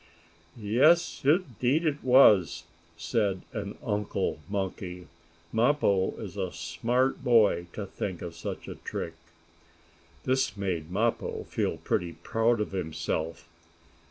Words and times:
"Yes, 0.57 1.21
indeed 1.23 1.85
it 1.85 2.03
was," 2.03 2.63
said 2.97 3.43
an 3.53 3.77
uncle 3.85 4.39
monkey. 4.49 5.05
"Mappo 5.53 6.17
is 6.19 6.37
a 6.37 6.51
smart 6.51 7.23
boy 7.23 7.67
to 7.73 7.85
think 7.85 8.23
of 8.23 8.33
such 8.33 8.67
a 8.67 8.73
trick." 8.83 9.13
This 10.23 10.57
made 10.57 10.89
Mappo 10.89 11.43
feel 11.43 11.77
pretty 11.77 12.13
proud 12.13 12.59
of 12.59 12.71
himself. 12.71 13.47